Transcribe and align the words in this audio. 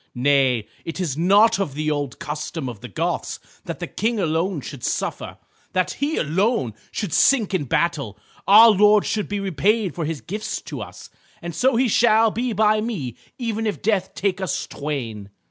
Nay, 0.15 0.67
it 0.83 0.99
is 0.99 1.15
not 1.15 1.59
of 1.59 1.75
the 1.75 1.91
old 1.91 2.17
custom 2.17 2.67
of 2.67 2.79
the 2.81 2.87
Goths 2.87 3.39
that 3.65 3.77
the 3.77 3.85
King 3.85 4.19
alone 4.19 4.59
should 4.61 4.83
suffer, 4.83 5.37
that 5.73 5.91
he 5.91 6.17
alone 6.17 6.73
should 6.89 7.13
sink 7.13 7.53
in 7.53 7.65
battle. 7.65 8.17
Our 8.47 8.71
lord 8.71 9.05
should 9.05 9.27
be 9.29 9.39
repaid 9.39 9.93
for 9.93 10.05
his 10.05 10.19
gifts 10.21 10.59
to 10.63 10.81
us, 10.81 11.11
and 11.39 11.53
so 11.53 11.75
he 11.75 11.87
shall 11.87 12.31
be 12.31 12.51
by 12.51 12.81
me 12.81 13.15
even 13.37 13.67
if 13.67 13.83
death 13.83 14.15
take 14.15 14.41
us 14.41 14.65
twain." 14.65 15.29